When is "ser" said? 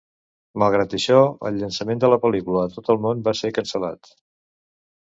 3.43-3.57